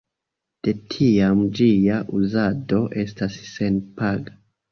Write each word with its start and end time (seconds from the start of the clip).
De 0.67 0.71
tiam 0.93 1.43
ĝia 1.59 1.99
uzado 2.21 2.81
estas 3.05 3.39
senpaga. 3.53 4.35